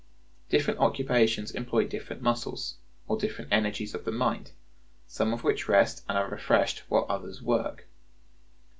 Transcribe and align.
(116) 0.49 0.57
Different 0.57 0.79
occupations 0.79 1.51
employ 1.51 1.87
different 1.87 2.23
muscles, 2.23 2.73
or 3.07 3.19
different 3.19 3.53
energies 3.53 3.93
of 3.93 4.03
the 4.03 4.09
mind, 4.11 4.49
some 5.05 5.31
of 5.31 5.43
which 5.43 5.69
rest 5.69 6.03
and 6.09 6.17
are 6.17 6.27
refreshed 6.27 6.79
while 6.89 7.05
others 7.07 7.39
work. 7.39 7.85